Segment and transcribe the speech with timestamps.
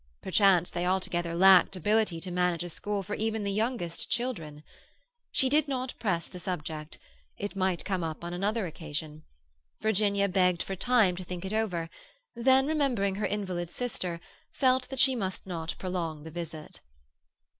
[0.23, 4.63] Perchance they altogether lacked ability to manage a school for even the youngest children.
[5.31, 6.97] She did not press the subject;
[7.37, 9.21] it might come up on another occasion.
[9.79, 11.87] Virginia begged for time to think it over;
[12.35, 14.19] then, remembering her invalid sister,
[14.51, 16.79] felt that she must not prolong the visit.